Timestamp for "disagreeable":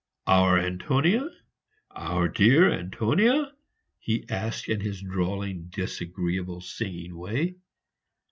5.69-6.61